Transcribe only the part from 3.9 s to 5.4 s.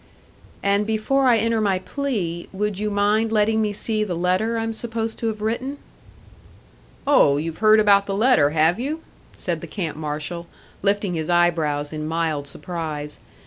the letter I'm supposed to